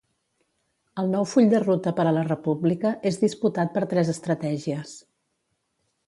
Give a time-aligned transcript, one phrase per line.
[1.01, 4.95] El nou full de ruta per a la República és disputat per tres estratègies.